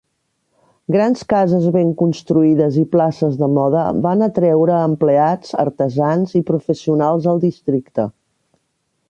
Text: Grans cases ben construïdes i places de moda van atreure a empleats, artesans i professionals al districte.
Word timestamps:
Grans 0.93 1.19
cases 1.33 1.67
ben 1.75 1.91
construïdes 1.99 2.79
i 2.83 2.85
places 2.95 3.37
de 3.43 3.51
moda 3.59 3.83
van 4.07 4.27
atreure 4.29 4.75
a 4.79 4.89
empleats, 4.93 5.55
artesans 5.67 6.35
i 6.41 6.43
professionals 6.53 7.31
al 7.35 7.45
districte. 7.47 8.09